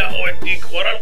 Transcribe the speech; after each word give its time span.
اوديك 0.00 0.64
ورا 0.74 0.98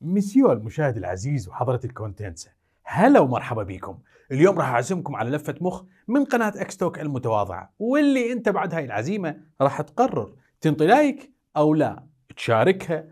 مسيو 0.00 0.52
المشاهد 0.52 0.96
العزيز 0.96 1.48
وحضرة 1.48 1.80
الكونتنسة 1.84 2.50
هلا 2.84 3.20
ومرحبا 3.20 3.62
بكم. 3.62 3.98
اليوم 4.32 4.58
راح 4.58 4.68
أعزمكم 4.68 5.16
على 5.16 5.30
لفة 5.30 5.54
مخ 5.60 5.82
من 6.08 6.24
قناة 6.24 6.52
إكستوك 6.56 6.98
المتواضعة 7.00 7.74
واللي 7.78 8.32
أنت 8.32 8.48
بعد 8.48 8.74
هاي 8.74 8.84
العزيمة 8.84 9.36
راح 9.60 9.80
تقرر 9.80 10.34
تنطي 10.60 10.86
like 10.86 11.32
أو 11.56 11.74
لا 11.74 12.06
تشاركها 12.36 13.04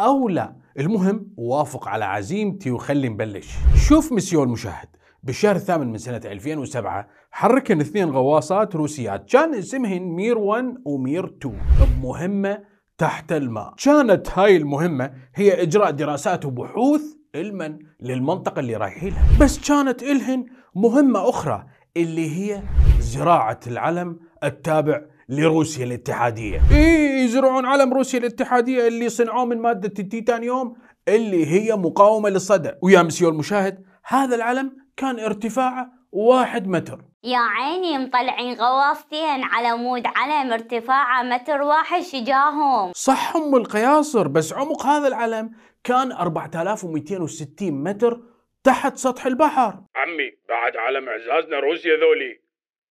أو 0.00 0.28
لا. 0.28 0.56
المهم 0.78 1.32
وافق 1.36 1.88
على 1.88 2.04
عزيمتي 2.04 2.70
وخلي 2.70 3.08
نبلش. 3.08 3.54
شوف 3.88 4.12
مسيو 4.12 4.42
المشاهد. 4.42 4.88
بالشهر 5.24 5.56
الثامن 5.56 5.86
من 5.86 5.98
سنة 5.98 6.20
2007 6.24 7.08
حركن 7.30 7.80
اثنين 7.80 8.10
غواصات 8.10 8.76
روسيات 8.76 9.30
كان 9.30 9.54
اسمهن 9.54 10.02
مير 10.02 10.38
1 10.38 10.74
ومير 10.84 11.24
2 11.24 11.58
بمهمة 11.80 12.62
تحت 12.98 13.32
الماء. 13.32 13.74
كانت 13.84 14.38
هاي 14.38 14.56
المهمة 14.56 15.10
هي 15.34 15.62
إجراء 15.62 15.90
دراسات 15.90 16.44
وبحوث 16.44 17.02
علما 17.34 17.78
للمنطقة 18.00 18.60
اللي 18.60 18.76
رايحينها 18.76 19.24
بس 19.40 19.68
كانت 19.68 20.02
إلهن 20.02 20.46
مهمة 20.74 21.28
أخرى 21.28 21.66
اللي 21.96 22.30
هي 22.30 22.62
زراعة 23.00 23.60
العلم 23.66 24.18
التابع 24.44 25.00
لروسيا 25.28 25.84
الاتحادية. 25.84 26.62
إيه 26.70 27.24
يزرعون 27.24 27.66
علم 27.66 27.94
روسيا 27.94 28.18
الاتحادية 28.18 28.88
اللي 28.88 29.08
صنعوه 29.08 29.44
من 29.44 29.58
مادة 29.58 29.92
التيتانيوم 29.98 30.74
اللي 31.08 31.46
هي 31.46 31.76
مقاومة 31.76 32.28
للصدى 32.28 32.70
ويا 32.82 33.02
مسيو 33.02 33.28
المشاهد 33.28 33.82
هذا 34.04 34.34
العلم 34.36 34.81
كان 34.96 35.18
ارتفاعه 35.20 35.92
واحد 36.12 36.68
متر. 36.68 36.98
يا 37.24 37.38
عيني 37.38 37.98
مطلعين 37.98 38.54
غواصتين 38.54 39.44
على 39.44 39.76
مود 39.76 40.02
علم 40.06 40.52
ارتفاعه 40.52 41.22
متر 41.22 41.62
واحد 41.62 42.00
شجاهم. 42.02 42.92
صح 42.92 43.36
أم 43.36 43.56
القياصر 43.56 44.28
بس 44.28 44.52
عمق 44.52 44.86
هذا 44.86 45.08
العلم 45.08 45.50
كان 45.84 46.12
4260 46.12 47.82
متر 47.84 48.20
تحت 48.64 48.96
سطح 48.96 49.26
البحر. 49.26 49.74
عمي 49.94 50.30
بعد 50.48 50.76
علم 50.76 51.08
إعزازنا 51.08 51.60
روسيا 51.60 51.96
ذولي 51.96 52.40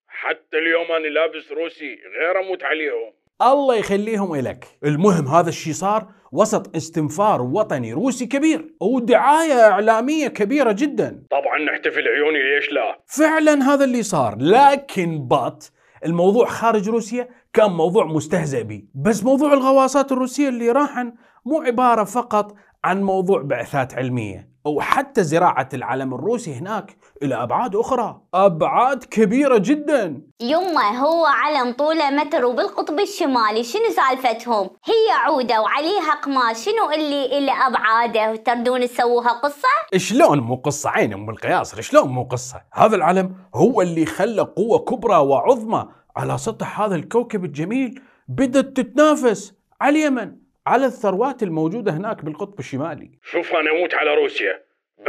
حتى 0.07 0.57
اليوم 0.57 0.91
أنا 0.91 1.07
لابس 1.07 1.52
روسي 1.52 1.99
غير 2.19 2.39
أموت 2.39 2.63
عليهم 2.63 3.13
الله 3.42 3.75
يخليهم 3.75 4.36
إلك 4.36 4.67
المهم 4.84 5.28
هذا 5.28 5.50
الشيء 5.50 5.73
صار 5.73 6.08
وسط 6.31 6.75
استنفار 6.75 7.42
وطني 7.42 7.94
روسي 7.94 8.25
كبير 8.25 8.75
ودعاية 8.81 9.53
إعلامية 9.53 10.28
كبيرة 10.28 10.72
جدا. 10.72 11.23
طبعا 11.31 11.59
نحتفل 11.72 12.08
عيوني 12.08 12.56
ليش 12.56 12.72
لا؟ 12.72 13.02
فعلا 13.06 13.73
هذا 13.73 13.84
اللي 13.84 14.03
صار 14.03 14.38
لكن 14.39 15.28
بط 15.28 15.72
الموضوع 16.06 16.45
خارج 16.45 16.89
روسيا 16.89 17.30
كان 17.53 17.72
موضوع 17.72 18.06
مستهزئ 18.06 18.64
به 18.64 18.84
بس 18.95 19.23
موضوع 19.23 19.53
الغواصات 19.53 20.12
الروسية 20.12 20.50
اللي 20.50 20.72
راحن 20.72 21.14
مو 21.45 21.62
عبارة 21.62 22.03
فقط 22.03 22.56
عن 22.84 23.03
موضوع 23.03 23.42
بعثات 23.42 23.94
علمية. 23.94 24.50
أو 24.65 24.81
حتى 24.81 25.23
زراعة 25.23 25.69
العلم 25.73 26.13
الروسي 26.13 26.53
هناك 26.53 26.97
إلى 27.23 27.35
أبعاد 27.43 27.75
أخرى. 27.75 28.21
أبعاد 28.33 29.03
كبيرة 29.03 29.57
جدا. 29.57 30.21
يما 30.41 30.99
هو 30.99 31.25
علم 31.25 31.73
طوله 31.73 32.09
متر 32.09 32.45
وبالقطب 32.45 32.99
الشمالي 32.99 33.63
شنو 33.63 33.89
سالفتهم؟ 33.95 34.69
هي 34.85 35.11
عودة 35.25 35.61
وعليها 35.61 36.13
قماش 36.23 36.65
شنو 36.65 36.91
اللي 36.91 37.37
اللي 37.37 37.51
أبعاده؟ 37.51 38.35
تردون 38.35 38.87
تسووها 38.87 39.31
قصة؟ 39.31 39.97
شلون 39.97 40.39
مو 40.39 40.55
قصة؟ 40.55 40.89
عين 40.89 41.13
أم 41.13 41.29
القياصر 41.29 41.81
شلون 41.81 42.07
مو 42.07 42.23
قصة؟ 42.23 42.61
هذا 42.73 42.95
العلم 42.95 43.35
هو 43.55 43.81
اللي 43.81 44.05
خلى 44.05 44.41
قوة 44.41 44.79
كبرى 44.79 45.17
وعظمى 45.17 45.87
على 46.17 46.37
سطح 46.37 46.81
هذا 46.81 46.95
الكوكب 46.95 47.45
الجميل 47.45 48.01
بدأت 48.27 48.65
تتنافس 48.65 49.53
على 49.81 49.99
اليمن. 49.99 50.41
على 50.67 50.85
الثروات 50.85 51.43
الموجودة 51.43 51.91
هناك 51.91 52.25
بالقطب 52.25 52.59
الشمالي. 52.59 53.11
شوف 53.23 53.53
أنا 53.53 53.71
أموت 53.71 53.93
على 53.93 54.16
روسيا 54.16 54.53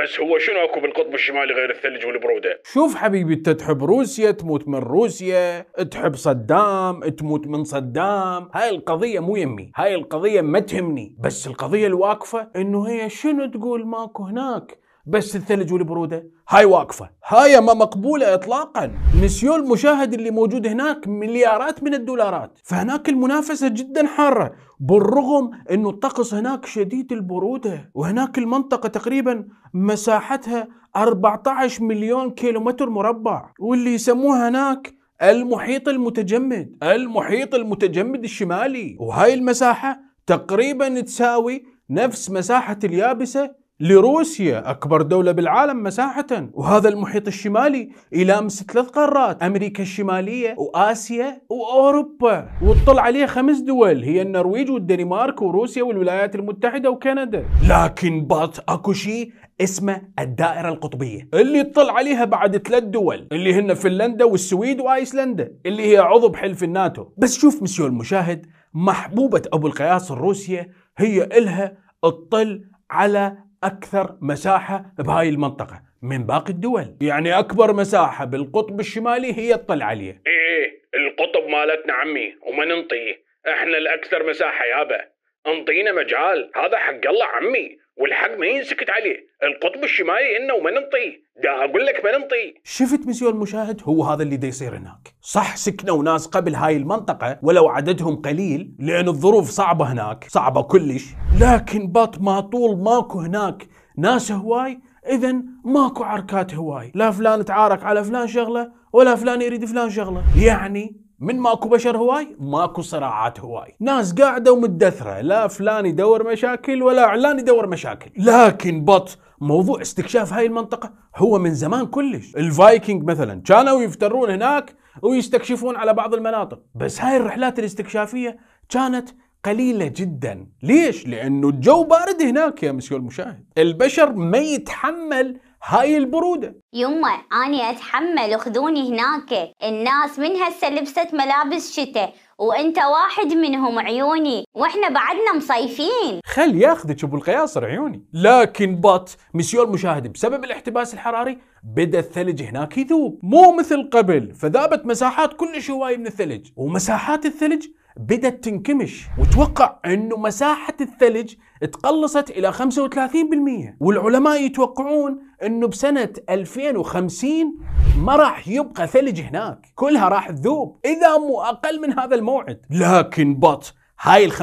بس 0.02 0.20
هو 0.20 0.38
شنو 0.38 0.64
أكو 0.64 0.80
بالقطب 0.80 1.14
الشمالي 1.14 1.54
غير 1.54 1.70
الثلج 1.70 2.06
والبرودة؟ 2.06 2.60
شوف 2.64 2.94
حبيبي 2.94 3.34
أنت 3.34 3.48
تحب 3.48 3.84
روسيا 3.84 4.30
تموت 4.30 4.68
من 4.68 4.78
روسيا 4.78 5.60
تحب 5.90 6.14
صدام 6.14 7.08
تموت 7.08 7.46
من 7.46 7.64
صدام. 7.64 8.48
هاي 8.54 8.68
القضية 8.68 9.20
مو 9.20 9.36
يمي 9.36 9.72
هاي 9.76 9.94
القضية 9.94 10.40
ما 10.40 10.60
تهمني 10.60 11.16
بس 11.20 11.46
القضية 11.46 11.86
الواقفة 11.86 12.50
إنه 12.56 12.88
هي 12.88 13.10
شنو 13.10 13.46
تقول 13.46 13.86
ماكو 13.86 14.22
هناك؟ 14.22 14.78
بس 15.06 15.36
الثلج 15.36 15.72
والبرودة؟ 15.72 16.30
هاي 16.48 16.64
واقفة. 16.64 17.10
هاي 17.26 17.60
ما 17.60 17.74
مقبولة 17.74 18.34
اطلاقا. 18.34 18.92
مسيو 19.22 19.54
المشاهد 19.54 20.14
اللي 20.14 20.30
موجود 20.30 20.66
هناك 20.66 21.08
مليارات 21.08 21.82
من 21.82 21.94
الدولارات. 21.94 22.58
فهناك 22.64 23.08
المنافسة 23.08 23.68
جدا 23.68 24.06
حارة. 24.06 24.52
بالرغم 24.80 25.50
إنه 25.70 25.90
الطقس 25.90 26.34
هناك 26.34 26.66
شديد 26.66 27.12
البرودة. 27.12 27.90
وهناك 27.94 28.38
المنطقة 28.38 28.88
تقريبا 28.88 29.48
مساحتها 29.74 30.68
14 30.96 31.82
مليون 31.82 32.30
كيلومتر 32.30 32.90
مربع. 32.90 33.52
واللي 33.58 33.94
يسموها 33.94 34.48
هناك 34.48 34.94
المحيط 35.22 35.88
المتجمد. 35.88 36.76
المحيط 36.82 37.54
المتجمد 37.54 38.24
الشمالي. 38.24 38.96
وهاي 39.00 39.34
المساحة 39.34 40.00
تقريبا 40.26 41.00
تساوي 41.00 41.64
نفس 41.90 42.30
مساحة 42.30 42.78
اليابسة 42.84 43.61
لروسيا 43.82 44.70
أكبر 44.70 45.02
دولة 45.02 45.32
بالعالم 45.32 45.82
مساحة. 45.82 46.50
وهذا 46.52 46.88
المحيط 46.88 47.26
الشمالي 47.26 47.90
يلامس 48.12 48.62
ثلاث 48.62 48.86
قارات 48.86 49.42
أمريكا 49.42 49.82
الشمالية 49.82 50.54
وآسيا 50.58 51.42
وأوروبا. 51.48 52.48
وتطل 52.62 52.98
عليه 52.98 53.26
خمس 53.26 53.58
دول 53.58 54.02
هي 54.04 54.22
النرويج 54.22 54.70
والدنمارك 54.70 55.42
وروسيا 55.42 55.82
والولايات 55.82 56.34
المتحدة 56.34 56.90
وكندا. 56.90 57.44
لكن 57.68 58.24
بط 58.24 58.70
أكو 58.70 58.92
شيء 58.92 59.32
اسمه 59.60 60.02
الدائرة 60.18 60.68
القطبية. 60.68 61.28
اللي 61.34 61.64
تطل 61.64 61.90
عليها 61.90 62.24
بعد 62.24 62.56
ثلاث 62.56 62.82
دول 62.82 63.28
اللي 63.32 63.54
هن 63.54 63.74
فنلندا 63.74 64.24
والسويد 64.24 64.80
وآيسلندا 64.80 65.52
اللي 65.66 65.92
هي 65.92 65.98
عضو 65.98 66.28
بحلف 66.28 66.62
الناتو. 66.64 67.06
بس 67.18 67.38
شوف 67.38 67.62
مسيو 67.62 67.86
المشاهد 67.86 68.46
محبوبة 68.74 69.42
أبو 69.52 69.66
القياس 69.66 70.10
الروسية 70.10 70.68
هي 70.98 71.24
إلها 71.24 71.76
تطل 72.02 72.64
على 72.90 73.51
أكثر 73.64 74.18
مساحة 74.20 74.84
بهاي 74.98 75.28
المنطقة 75.28 75.82
من 76.02 76.26
باقي 76.26 76.50
الدول. 76.50 76.96
يعني 77.00 77.38
أكبر 77.38 77.72
مساحة 77.72 78.24
بالقطب 78.24 78.80
الشمالي 78.80 79.38
هي 79.38 79.56
تطل 79.56 79.82
عليه 79.82 80.22
إيه 80.26 80.82
القطب 80.94 81.46
مالتنا 81.48 81.92
عمي 81.92 82.34
وما 82.42 82.64
ننطيه. 82.64 83.22
إحنا 83.48 83.78
الأكثر 83.78 84.26
مساحة 84.28 84.64
يابا. 84.64 85.00
أنطينا 85.46 85.92
مجال. 85.92 86.50
هذا 86.56 86.78
حق 86.78 87.06
الله 87.06 87.26
عمي. 87.26 87.78
والحق 87.96 88.38
ما 88.38 88.46
ينسكت 88.46 88.90
عليه. 88.90 89.26
القطب 89.42 89.84
الشمالي 89.84 90.36
إنه 90.36 90.54
وما 90.54 90.70
ننطيه 90.70 91.22
دا 91.42 91.50
أقول 91.50 91.86
لك 91.86 92.04
ما 92.04 92.18
ننطيه 92.18 92.54
شفت 92.64 93.06
مسيو 93.06 93.28
المشاهد 93.28 93.80
هو 93.84 94.04
هذا 94.04 94.22
اللي 94.22 94.36
دا 94.36 94.46
يصير 94.46 94.76
هناك. 94.76 95.14
صح 95.20 95.56
سكنوا 95.56 96.02
ناس 96.02 96.26
قبل 96.26 96.54
هاي 96.54 96.76
المنطقة 96.76 97.38
ولو 97.42 97.68
عددهم 97.68 98.16
قليل 98.16 98.74
لأن 98.78 99.08
الظروف 99.08 99.50
صعبة 99.50 99.92
هناك. 99.92 100.26
صعبة 100.28 100.62
كلش. 100.62 101.04
لكن 101.40 101.86
بط 101.86 102.20
ما 102.20 102.40
طول 102.40 102.78
ماكو 102.78 103.20
هناك. 103.20 103.68
ناس 103.98 104.32
هواي؟ 104.32 104.80
إذا 105.10 105.34
ماكو 105.64 106.04
عركات 106.04 106.54
هواي. 106.54 106.92
لا 106.94 107.10
فلان 107.10 107.44
تعارك 107.44 107.84
على 107.84 108.04
فلان 108.04 108.26
شغلة 108.26 108.72
ولا 108.92 109.14
فلان 109.14 109.42
يريد 109.42 109.64
فلان 109.64 109.90
شغلة. 109.90 110.22
يعني 110.44 110.96
من 111.22 111.38
ماكو 111.40 111.68
بشر 111.68 111.96
هواي 111.96 112.36
ماكو 112.40 112.82
صراعات 112.82 113.40
هواي. 113.40 113.76
ناس 113.80 114.14
قاعدة 114.14 114.52
ومتدثرة 114.52 115.20
لا 115.20 115.48
فلان 115.48 115.86
يدور 115.86 116.32
مشاكل 116.32 116.82
ولا 116.82 117.06
علان 117.06 117.38
يدور 117.38 117.66
مشاكل. 117.66 118.10
لكن 118.16 118.84
but 118.84 119.18
موضوع 119.40 119.80
استكشاف 119.80 120.32
هاي 120.32 120.46
المنطقة 120.46 120.92
هو 121.16 121.38
من 121.38 121.54
زمان 121.54 121.86
كلش. 121.86 122.36
الفايكنج 122.36 123.04
مثلا 123.04 123.42
كانوا 123.42 123.82
يفترون 123.82 124.30
هناك 124.30 124.76
ويستكشفون 125.02 125.76
على 125.76 125.94
بعض 125.94 126.14
المناطق. 126.14 126.60
بس 126.74 127.00
هاي 127.00 127.16
الرحلات 127.16 127.58
الاستكشافية 127.58 128.38
كانت 128.68 129.08
قليلة 129.44 129.86
جدا. 129.86 130.46
ليش؟ 130.62 131.06
لأنه 131.06 131.48
الجو 131.48 131.84
بارد 131.84 132.22
هناك 132.22 132.62
يا 132.62 132.72
مسيو 132.72 132.96
المشاهد. 132.96 133.44
البشر 133.58 134.12
ما 134.12 134.38
يتحمل 134.38 135.40
هاي 135.64 135.96
البرودة. 135.96 136.54
يما 136.72 137.08
أنا 137.32 137.70
أتحمل 137.70 138.34
وخذوني 138.34 138.88
هناك. 138.88 139.50
الناس 139.64 140.18
من 140.18 140.36
هسه 140.36 140.70
لبست 140.70 141.14
ملابس 141.14 141.80
شتاء 141.80 142.14
وأنت 142.38 142.78
واحد 142.78 143.32
منهم 143.32 143.78
عيوني. 143.78 144.44
وإحنا 144.54 144.88
بعدنا 144.88 145.36
مصيفين. 145.36 146.20
خل 146.24 146.56
ياخذك 146.56 147.04
أبو 147.04 147.16
القياصر 147.16 147.64
عيوني. 147.64 148.04
لكن 148.12 148.76
بط 148.76 149.16
مسيو 149.34 149.62
المشاهد 149.62 150.12
بسبب 150.12 150.44
الاحتباس 150.44 150.94
الحراري 150.94 151.38
بدأ 151.62 151.98
الثلج 151.98 152.42
هناك 152.42 152.78
يذوب. 152.78 153.20
مو 153.22 153.52
مثل 153.52 153.90
قبل 153.92 154.34
فذابت 154.34 154.86
مساحات 154.86 155.32
كلش 155.32 155.70
هواي 155.70 155.96
من 155.96 156.06
الثلج. 156.06 156.48
ومساحات 156.56 157.26
الثلج 157.26 157.66
بدت 157.96 158.44
تنكمش. 158.44 159.06
وتوقع 159.18 159.78
إنه 159.86 160.16
مساحة 160.16 160.74
الثلج 160.80 161.34
تقلصت 161.72 162.30
إلى 162.30 162.52
35% 162.52 163.76
والعلماء 163.80 164.42
يتوقعون 164.42 165.18
إنه 165.42 165.66
بسنة 165.66 166.12
2050 166.30 167.58
ما 167.98 168.16
راح 168.16 168.48
يبقى 168.48 168.86
ثلج 168.86 169.20
هناك. 169.20 169.66
كلها 169.74 170.08
راح 170.08 170.30
تذوب. 170.30 170.78
إذا 170.84 171.16
مو 171.16 171.40
أقل 171.42 171.80
من 171.80 171.98
هذا 171.98 172.14
الموعد. 172.14 172.60
لكن 172.70 173.34
بط 173.34 173.74
هاي 174.00 174.24
ال 174.24 174.32
35% 174.32 174.42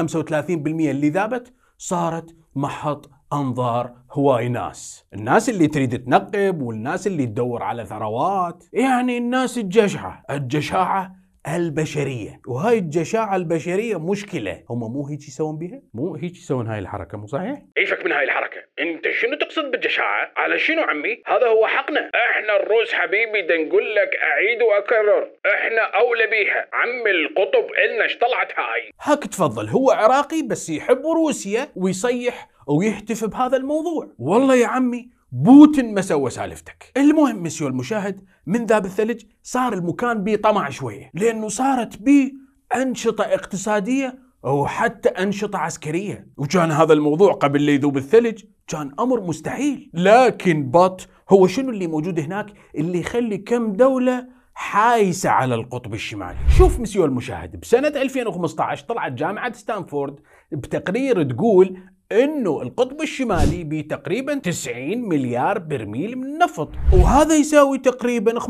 اللي 0.90 1.10
ذابت 1.10 1.52
صارت 1.78 2.36
محط 2.54 3.10
أنظار 3.32 3.94
هواي 4.12 4.48
ناس. 4.48 5.04
الناس 5.14 5.48
اللي 5.48 5.66
تريد 5.66 6.04
تنقب 6.04 6.62
والناس 6.62 7.06
اللي 7.06 7.26
تدور 7.26 7.62
على 7.62 7.86
ثروات. 7.86 8.64
يعني 8.72 9.18
الناس 9.18 9.58
الجشعة. 9.58 10.22
الجشاعة 10.30 11.20
البشرية. 11.48 12.40
وهاي 12.46 12.78
الجشاعة 12.78 13.36
البشرية 13.36 14.10
مشكلة. 14.10 14.62
هم 14.70 14.92
مو 14.92 15.06
هيك 15.06 15.28
يسوون 15.28 15.58
بها 15.58 15.82
مو 15.94 16.14
هيك 16.14 16.36
يسوون 16.36 16.66
هاي 16.66 16.78
الحركة 16.78 17.18
مو 17.18 17.26
صحيح؟ 17.26 17.62
ايشك 17.78 18.04
من 18.04 18.12
هاي 18.12 18.24
الحركة؟ 18.24 18.60
أنت 18.78 19.10
شنو 19.10 19.36
تقصد 19.36 19.70
بالجشاعة؟ 19.70 20.32
على 20.36 20.58
شنو 20.58 20.82
عمي؟ 20.82 21.22
هذا 21.26 21.46
هو 21.46 21.66
حقنا. 21.66 22.00
إحنا 22.00 22.56
الروس 22.56 22.92
حبيبي 22.92 23.42
دا 23.42 23.56
نقول 23.56 23.94
لك 23.94 24.10
أعيد 24.22 24.62
وأكرر. 24.62 25.30
إحنا 25.54 25.82
أولى 25.82 26.26
بيها. 26.26 26.68
عمي 26.72 27.10
القطب 27.10 27.66
إلنا 27.84 28.04
إيش 28.04 28.18
طلعت 28.18 28.58
هاي. 28.58 28.90
هاك 29.02 29.24
تفضل. 29.24 29.68
هو 29.68 29.90
عراقي 29.90 30.42
بس 30.42 30.70
يحب 30.70 31.02
روسيا 31.06 31.68
ويصيح 31.76 32.48
ويهتف 32.68 33.24
بهذا 33.24 33.56
الموضوع. 33.56 34.12
والله 34.18 34.54
يا 34.54 34.66
عمي 34.66 35.19
بوتين 35.32 35.94
ما 35.94 36.00
سوى 36.00 36.30
سالفتك. 36.30 36.92
المهم 36.96 37.42
مسيو 37.42 37.68
المشاهد 37.68 38.24
من 38.46 38.66
ذاب 38.66 38.84
الثلج 38.84 39.22
صار 39.42 39.72
المكان 39.72 40.24
بيه 40.24 40.36
طمع 40.36 40.70
شوية 40.70 41.10
لأنه 41.14 41.48
صارت 41.48 42.02
بيه 42.02 42.32
أنشطة 42.76 43.24
اقتصادية 43.24 44.18
أو 44.44 44.66
حتى 44.66 45.08
أنشطة 45.08 45.58
عسكرية. 45.58 46.28
وكان 46.36 46.70
هذا 46.70 46.92
الموضوع 46.92 47.32
قبل 47.32 47.66
لا 47.66 47.72
يذوب 47.72 47.96
الثلج 47.96 48.44
كان 48.68 48.90
أمر 49.00 49.20
مستحيل. 49.20 49.90
لكن 49.94 50.70
بط 50.70 51.08
هو 51.30 51.46
شنو 51.46 51.70
اللي 51.70 51.86
موجود 51.86 52.20
هناك 52.20 52.46
اللي 52.74 53.00
يخلي 53.00 53.38
كم 53.38 53.72
دولة 53.72 54.26
حايسة 54.54 55.30
على 55.30 55.54
القطب 55.54 55.94
الشمالي؟ 55.94 56.38
شوف 56.58 56.80
مسيو 56.80 57.04
المشاهد 57.04 57.60
بسنة 57.60 57.88
2015 57.88 58.86
طلعت 58.86 59.12
جامعة 59.12 59.52
ستانفورد 59.52 60.20
بتقرير 60.52 61.22
تقول 61.22 61.76
إنه 62.12 62.62
القطب 62.62 63.02
الشمالي 63.02 63.64
بتقريبا 63.64 64.34
90 64.34 65.08
مليار 65.08 65.58
برميل 65.58 66.18
من 66.18 66.24
النفط 66.24 66.70
وهذا 66.92 67.34
يساوي 67.34 67.78
تقريبا 67.78 68.40
15% 68.40 68.46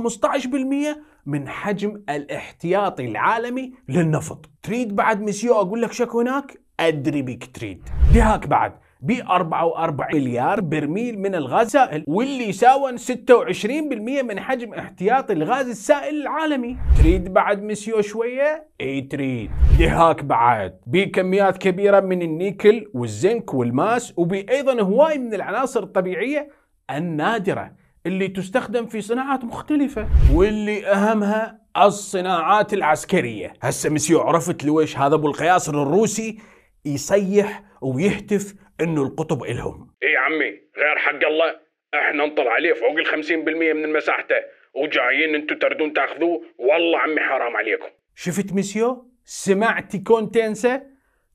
من 1.27 1.49
حجم 1.49 2.03
الاحتياطي 2.11 3.05
العالمي 3.05 3.73
للنفط. 3.89 4.51
تريد 4.63 4.97
بعد 4.97 5.23
مسيو 5.23 5.55
أقول 5.55 5.83
لك 5.83 5.93
شكو 5.93 6.21
هناك؟ 6.21 6.61
أدري 6.81 7.23
بك 7.23 7.57
تريد. 7.57 7.89
دهاك 8.15 8.47
بعد. 8.47 8.73
ب 9.03 9.13
44 9.31 10.15
مليار 10.15 10.61
برميل 10.61 11.19
من 11.19 11.35
الغاز 11.35 11.67
السائل 11.67 12.05
واللي 12.07 12.49
يساوي 12.49 12.99
26% 12.99 14.23
من 14.23 14.41
حجم 14.41 14.75
احتياطي 14.75 15.33
الغاز 15.33 15.69
السائل 15.69 16.23
العالمي. 16.23 16.77
تريد 16.99 17.33
بعد 17.33 17.63
مسيو 17.63 18.01
شوية؟ 18.01 18.69
إي 18.81 19.01
تريد. 19.01 19.51
دهاك 19.79 20.25
بعد. 20.25 20.81
بكميات 20.87 21.59
كبيرة 21.59 22.01
من 22.01 22.23
النيكل 22.23 22.91
والزنك 22.95 23.55
والماس 23.55 24.15
وبأيضا 24.17 24.83
هواي 24.83 25.19
من 25.19 25.35
العناصر 25.35 25.83
الطبيعية 25.83 26.49
النادرة 26.91 27.73
اللي 28.07 28.29
تستخدم 28.29 28.87
في 28.87 29.01
صناعات 29.01 29.45
مختلفة. 29.45 30.09
واللي 30.35 30.87
أهمها 30.87 31.61
الصناعات 31.77 32.75
العسكرية. 32.75 33.53
هسه 33.63 33.91
مسيو 33.91 34.21
عرفت 34.21 34.65
لويش 34.65 34.99
هذا 34.99 35.15
أبو 35.15 35.27
القياصر 35.29 35.83
الروسي 35.83 36.39
يصيح 36.85 37.63
ويهتف 37.83 38.55
إنه 38.81 39.03
القطب 39.03 39.43
إلهم. 39.43 39.91
اي 40.03 40.17
عمي 40.17 40.51
غير 40.79 40.97
حق 40.97 41.27
الله 41.27 41.57
إحنا 41.95 42.27
نطل 42.27 42.49
عليه 42.49 42.73
فوق 42.73 42.99
ال 42.99 43.07
50% 43.07 43.73
من 43.73 43.93
مساحته 43.93 44.37
وجايين 44.75 45.35
أنتم 45.35 45.59
تردون 45.59 45.93
تاخذوه 45.93 46.43
والله 46.59 46.99
عمي 46.99 47.21
حرام 47.21 47.57
عليكم. 47.57 47.89
شفت 48.15 48.53
ميسيو؟ 48.53 49.11
سمعتي 49.25 49.99
كونتنسا 49.99 50.83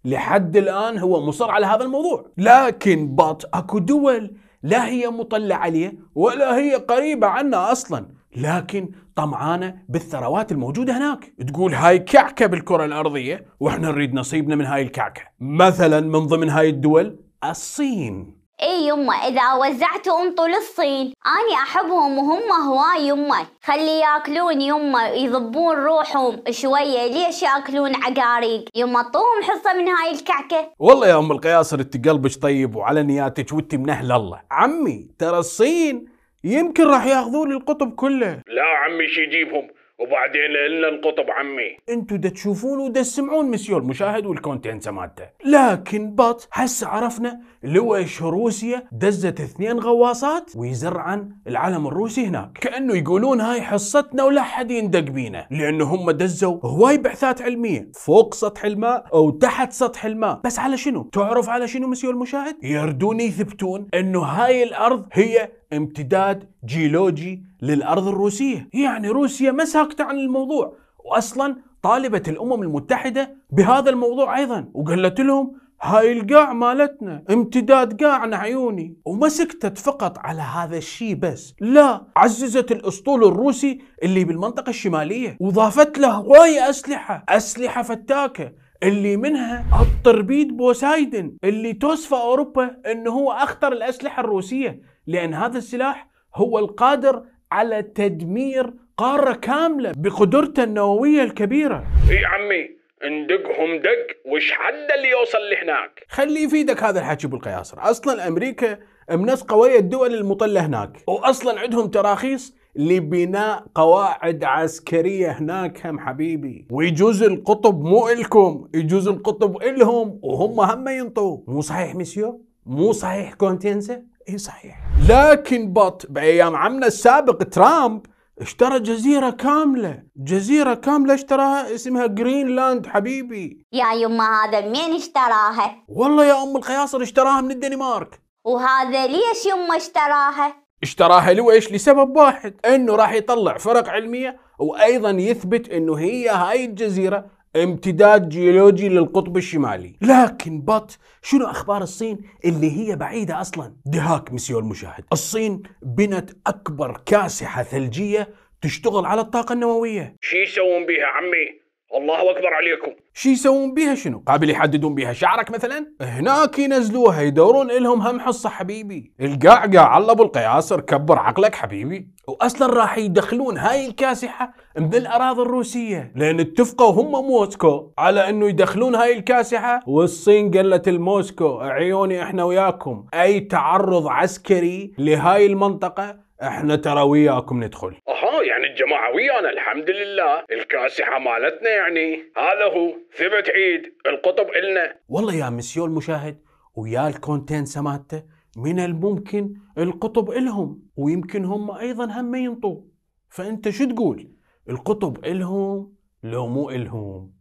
لحد 0.06 0.58
الآن 0.58 0.98
هو 0.98 1.26
مصر 1.26 1.52
على 1.52 1.66
هذا 1.66 1.84
الموضوع. 1.84 2.32
لكن 2.38 3.16
but 3.16 3.56
أكو 3.56 3.80
دول 3.80 4.38
لا 4.64 4.88
هي 4.88 5.08
مطلع 5.08 5.56
عليه 5.56 5.94
ولا 6.16 6.58
هي 6.58 6.76
قريبة 6.76 7.28
عنا 7.28 7.72
أصلا. 7.72 8.06
لكن 8.36 8.90
طمعانة 9.16 9.76
بالثروات 9.90 10.52
الموجودة 10.52 10.98
هناك. 10.98 11.34
تقول 11.48 11.74
هاي 11.74 12.00
كعكة 12.00 12.46
بالكرة 12.46 12.86
الأرضية 12.86 13.46
وإحنا 13.60 13.92
نريد 13.92 14.14
نصيبنا 14.14 14.56
من 14.56 14.66
هاي 14.66 14.82
الكعكة. 14.82 15.22
مثلا 15.40 16.02
من 16.02 16.20
ضمن 16.20 16.50
هاي 16.50 16.70
الدول 16.70 17.20
الصين. 17.52 18.46
إي 18.62 18.88
يمه 18.88 19.28
إذا 19.28 19.54
وزعتوا 19.54 20.22
انطوا 20.22 20.48
للصين 20.48 21.14
أني 21.26 21.56
أحبهم 21.64 22.18
وهم 22.18 22.52
هواي 22.52 23.08
يمه 23.08 23.48
خلي 23.64 24.00
يأكلون 24.00 24.62
يمه 24.62 25.08
يضبون 25.08 25.76
روحهم 25.76 26.44
شوية 26.50 27.08
ليش 27.08 27.44
يأكلون 27.44 27.96
عقاريق؟ 27.96 28.66
يمه 28.76 29.02
طوم 29.02 29.44
حصة 29.44 29.74
من 29.74 29.88
هاي 29.88 30.12
الكعكة. 30.12 30.72
والله 30.80 31.08
يا 31.08 31.20
أم 31.20 31.32
القياصر 31.32 31.80
أنت 31.80 32.08
قلبك 32.08 32.42
طيب 32.42 32.76
وعلى 32.76 33.04
نياتك 33.04 33.54
وانت 33.54 33.76
من 33.76 33.90
أهل 33.90 34.12
الله. 34.12 34.42
عمي 34.52 35.08
ترى 35.20 35.38
الصين 35.38 36.06
يمكن 36.44 36.84
راح 36.88 37.06
ياخذون 37.06 37.52
القطب 37.52 37.96
كله. 37.96 38.42
لا 38.48 38.64
عمي 38.64 39.08
شي 39.08 39.22
يجيبهم. 39.22 39.68
وبعدين 40.00 40.52
لنا 40.52 40.88
القطب 40.88 41.32
عمي. 41.32 41.78
انتو 41.90 42.16
دا 42.16 42.30
تشوفون 42.30 42.80
ودا 42.80 43.02
تسمعون 43.02 43.52
مسيو 43.52 43.78
المشاهد 43.78 44.26
والكونتنسة 44.26 44.90
مالته 44.90 45.30
لكن 45.46 46.16
but 46.16 46.48
هسه 46.54 46.88
عرفنا 46.88 47.40
لويش 47.66 48.22
روسيا 48.22 48.84
دزت 48.92 49.42
اثنين 49.42 49.80
غواصات 49.80 50.52
ويزرعن 50.56 51.30
العلم 51.48 51.88
الروسي 51.88 52.26
هناك. 52.26 52.52
كأنه 52.62 52.94
يقولون 52.94 53.42
هاي 53.42 53.62
حصتنا 53.62 54.24
ولا 54.24 54.42
حد 54.42 54.72
يندق 54.72 55.00
بينا 55.00 55.48
لأنه 55.52 55.86
هم 55.86 56.12
دزوا 56.12 56.60
هواي 56.64 56.98
بعثات 56.98 57.42
علمية 57.42 57.92
فوق 57.94 58.34
سطح 58.34 58.66
الماء 58.66 59.06
أو 59.14 59.30
تحت 59.30 59.74
سطح 59.74 60.06
الماء. 60.06 60.42
بس 60.46 60.60
على 60.60 60.78
شنو؟ 60.78 61.04
تعرف 61.04 61.50
على 61.50 61.68
شنو 61.68 61.88
مسيو 61.88 62.12
المشاهد؟ 62.12 62.56
يردون 62.64 63.20
يثبتون 63.20 63.88
إنه 63.94 64.20
هاي 64.20 64.64
الأرض 64.64 65.06
هي 65.14 65.52
امتداد 65.74 66.50
جيولوجي 66.66 67.44
للأرض 67.62 68.08
الروسية، 68.08 68.70
يعني 68.74 69.10
روسيا 69.10 69.52
ما 69.52 69.66
ساكتة 69.66 70.04
عن 70.04 70.16
الموضوع، 70.16 70.76
واصلا 71.06 71.56
طالبت 71.84 72.30
الأمم 72.30 72.64
المتحدة 72.64 73.36
بهذا 73.52 73.90
الموضوع 73.90 74.38
أيضا، 74.38 74.70
وقالت 74.74 75.20
لهم 75.20 75.54
هاي 75.86 76.12
القاع 76.12 76.54
مالتنا 76.54 77.24
امتداد 77.30 78.04
قاعنا 78.04 78.38
عيوني. 78.38 78.98
وما 79.06 79.30
سكتت 79.30 79.78
فقط 79.78 80.18
على 80.18 80.42
هذا 80.42 80.78
الشيء 80.78 81.16
بس 81.16 81.54
لا 81.62 82.06
عززت 82.16 82.72
الأسطول 82.72 83.24
الروسي 83.24 83.80
اللي 84.04 84.24
بالمنطقة 84.24 84.70
الشمالية 84.70 85.38
وضافت 85.40 85.98
له 85.98 86.12
هواي 86.12 86.70
أسلحة 86.70 87.26
أسلحة 87.30 87.82
فتاكة 87.84 88.52
اللي 88.84 89.18
منها 89.18 89.66
الطربيد 89.82 90.58
بوسايدن 90.58 91.38
اللي 91.44 91.74
توصف 91.74 92.14
أوروبا 92.14 92.78
أنه 92.92 93.12
هو 93.12 93.32
أخطر 93.32 93.72
الأسلحة 93.72 94.20
الروسية 94.22 94.82
لأن 95.08 95.34
هذا 95.34 95.58
السلاح 95.58 96.10
هو 96.36 96.60
القادر 96.60 97.24
على 97.52 97.82
تدمير 97.82 98.74
قارة 98.98 99.34
كاملة 99.34 99.92
بقدرته 99.98 100.64
النووية 100.64 101.24
الكبيرة. 101.24 101.84
اي 102.10 102.26
عمي 102.26 102.85
ندقهم 103.04 103.78
دق 103.78 104.32
وش 104.34 104.52
حد 104.52 104.92
اللي 104.98 105.10
يوصل 105.10 105.38
لهناك؟ 105.38 106.06
خلي 106.10 106.44
يفيدك 106.44 106.84
هذا 106.84 107.00
الحكي 107.00 107.28
بالقياصر 107.28 107.78
أصلا 107.80 108.28
أمريكا 108.28 108.78
منسقه 109.12 109.56
ويا 109.56 109.80
الدول 109.80 110.14
المطلة 110.14 110.66
هناك. 110.66 110.98
واصلا 111.08 111.60
عندهم 111.60 111.88
تراخيص 111.88 112.56
لبناء 112.76 113.66
قواعد 113.76 114.44
عسكرية 114.44 115.32
هناك 115.32 115.86
هم 115.86 116.00
حبيبي. 116.00 116.68
ويجوز 116.72 117.24
القطب 117.24 117.84
مو 117.84 118.10
إلكم 118.10 118.70
يجوز 118.74 119.08
القطب 119.08 119.62
إلهم 119.62 120.20
وهم 120.24 120.60
هم 120.60 120.88
ينطوا. 120.88 121.38
مو 121.48 121.62
صحيح 121.62 121.96
مسيو 121.96 122.46
مو 122.66 122.92
صحيح 122.92 123.34
كونتينسا 123.34 124.04
إي 124.30 124.38
صحيح. 124.38 124.80
لكن 125.10 125.74
but 125.74 126.06
بأيام 126.10 126.56
عمنا 126.56 126.88
السابق 126.88 127.44
ترامب 127.44 128.06
اشترى 128.42 128.80
جزيرة 128.80 129.30
كاملة. 129.30 130.04
جزيرة 130.18 130.74
كاملة 130.74 131.14
اشتراها 131.14 131.76
اسمها 131.76 132.06
جرينلاند 132.06 132.88
حبيبي. 132.88 133.66
يا 133.72 133.94
يما 133.94 134.24
هذا 134.24 134.62
منين 134.62 134.96
اشتراها؟ 134.96 135.84
والله 135.88 136.26
يا 136.26 136.44
أم 136.44 136.58
القياصر 136.58 137.02
اشتراها 137.02 137.42
من 137.42 137.52
الدنمارك. 137.52 138.22
وهذا 138.46 139.08
ليش 139.08 139.46
يما 139.46 139.78
اشتراها؟ 139.78 140.56
اشتراها 140.84 141.34
لويش 141.34 141.72
لسبب 141.72 142.18
واحد 142.18 142.54
إنه 142.66 142.96
راح 142.96 143.14
يطلع 143.14 143.58
فرق 143.58 143.90
علمية 143.90 144.40
وأيضا 144.60 145.10
يثبت 145.10 145.70
إنه 145.70 145.96
هي 145.96 146.30
هاي 146.30 146.66
الجزيرة 146.66 147.26
امتداد 147.56 148.30
جيولوجي 148.30 148.90
للقطب 148.90 149.38
الشمالي. 149.38 149.96
لكن 150.02 150.62
but 150.62 151.00
شنو 151.22 151.46
أخبار 151.46 151.82
الصين 151.82 152.18
اللي 152.46 152.72
هي 152.72 152.96
بعيدة 152.96 153.42
أصلا؟ 153.42 153.76
دهاك 153.86 154.34
مسيو 154.34 154.60
المشاهد. 154.60 155.04
الصين 155.14 155.64
بنت 155.82 156.32
أكبر 156.48 157.02
كاسحة 157.06 157.64
ثلجية 157.64 158.30
تشتغل 158.62 159.06
على 159.06 159.22
الطاقة 159.22 159.54
النووية. 159.54 160.16
شي 160.22 160.42
يسوون 160.42 160.86
بيها 160.86 161.06
عمي؟ 161.06 161.65
الله 161.94 162.32
أكبر 162.32 162.54
عليكم. 162.54 163.02
شي 163.14 163.30
يسوون 163.30 163.74
بيها 163.74 163.96
شنو؟ 163.96 164.24
قابل 164.28 164.50
يحددون 164.50 164.96
بيها 164.96 165.14
شعرك 165.14 165.52
مثلا؟ 165.52 165.92
هناك 166.02 166.60
ينزلوها 166.60 167.22
يدورون 167.22 167.72
إلهم 167.72 168.02
هم 168.02 168.20
حصة 168.20 168.50
حبيبي. 168.50 169.14
القعقع 169.22 169.82
على 169.82 170.12
أبو 170.12 170.24
القياصر 170.24 170.82
كبر 170.82 171.20
عقلك 171.20 171.56
حبيبي. 171.56 172.08
واصلا 172.28 172.74
راح 172.74 172.98
يدخلون 172.98 173.58
هاي 173.58 173.88
الكاسحة 173.88 174.54
من 174.78 174.96
الأراضي 174.96 175.42
الروسية. 175.42 176.12
لأن 176.16 176.40
اتفقوا 176.40 176.92
هم 176.92 177.26
موسكو 177.26 177.92
على 177.98 178.30
إنه 178.30 178.48
يدخلون 178.48 178.96
هاي 178.96 179.18
الكاسحة. 179.18 179.80
والصين 179.88 180.52
قالت 180.52 180.88
الموسكو 180.88 181.60
عيوني 181.60 182.24
إحنا 182.24 182.44
وياكم. 182.44 183.06
أي 183.14 183.40
تعرض 183.40 184.08
عسكري 184.08 184.94
لهاي 184.98 185.46
المنطقة 185.46 186.25
إحنا 186.42 186.76
ترى 186.76 187.02
وياكم 187.02 187.64
ندخل. 187.64 187.96
أها 188.08 188.44
يعني 188.44 188.68
الجماعة 188.68 189.16
ويانا 189.16 189.50
الحمد 189.50 189.90
لله. 189.90 190.44
الكاسحة 190.52 191.20
مالتنا 191.20 191.70
يعني. 191.70 192.16
هذا 192.38 192.66
هو 192.76 192.94
ثبت 193.14 193.50
عيد 193.50 193.94
القطب 194.08 194.50
إلنا. 194.50 194.96
والله 195.10 195.34
يا 195.34 195.50
مسيو 195.50 195.86
المشاهد 195.86 196.42
ويا 196.76 197.08
الكونتين 197.08 197.66
سماته 197.66 198.24
من 198.58 198.80
الممكن 198.80 199.54
القطب 199.78 200.32
إلهم 200.32 200.82
ويمكن 200.98 201.46
هم 201.46 201.72
أيضا 201.72 202.06
هم 202.06 202.36
ينطوا. 202.36 202.82
فأنت 203.30 203.70
شو 203.70 203.86
تقول؟ 203.86 204.32
القطب 204.70 205.26
إلهم 205.26 205.94
لو 206.24 206.48
مو 206.48 206.70
إلهم. 206.70 207.34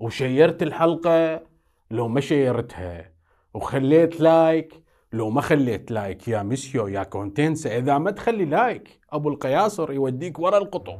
وشيرت 0.00 0.62
الحلقة 0.62 1.42
لو 1.90 2.08
ما 2.08 2.20
شيرتها. 2.20 3.12
وخليت 3.54 4.20
like 4.20 4.85
لو 5.16 5.30
ما 5.30 5.40
خليت 5.40 5.90
like 5.90 6.28
يا 6.28 6.42
ميسيو 6.42 6.88
يا 6.88 7.02
كونتينسا 7.02 7.78
إذا 7.78 7.98
ما 7.98 8.10
تخلي 8.10 8.44
like 8.44 8.88
أبو 9.12 9.28
القياصر 9.28 9.92
يوديك 9.92 10.38
ورا 10.38 10.58
القطب. 10.58 10.98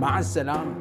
مع 0.00 0.18
السلامة. 0.18 0.74